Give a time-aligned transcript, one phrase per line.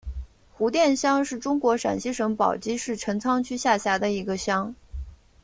[0.51, 4.73] 胡店乡是中国陕西省宝鸡市陈仓区下辖的一个乡。